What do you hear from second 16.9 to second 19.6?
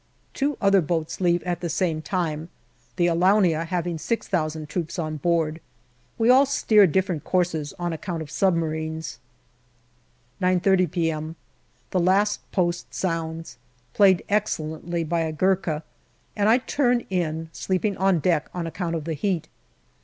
in, sleeping on deck on account of the heat.